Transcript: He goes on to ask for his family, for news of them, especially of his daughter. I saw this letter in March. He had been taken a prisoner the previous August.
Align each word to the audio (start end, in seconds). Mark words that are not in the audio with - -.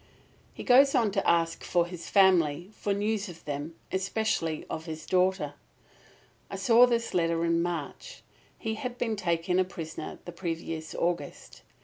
He 0.51 0.63
goes 0.63 0.95
on 0.95 1.11
to 1.11 1.29
ask 1.29 1.63
for 1.63 1.85
his 1.85 2.09
family, 2.09 2.71
for 2.73 2.91
news 2.91 3.29
of 3.29 3.45
them, 3.45 3.75
especially 3.91 4.65
of 4.67 4.85
his 4.87 5.05
daughter. 5.05 5.53
I 6.49 6.55
saw 6.55 6.87
this 6.87 7.13
letter 7.13 7.45
in 7.45 7.61
March. 7.61 8.23
He 8.57 8.73
had 8.73 8.97
been 8.97 9.15
taken 9.15 9.59
a 9.59 9.63
prisoner 9.63 10.17
the 10.25 10.31
previous 10.31 10.95
August. 10.95 11.61